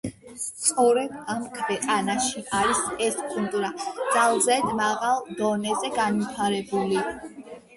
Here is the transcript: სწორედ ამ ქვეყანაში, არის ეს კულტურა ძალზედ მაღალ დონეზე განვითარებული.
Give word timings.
სწორედ 0.43 1.11
ამ 1.33 1.43
ქვეყანაში, 1.57 2.41
არის 2.61 2.81
ეს 3.09 3.19
კულტურა 3.35 3.71
ძალზედ 4.17 4.67
მაღალ 4.81 5.23
დონეზე 5.43 5.93
განვითარებული. 6.01 7.07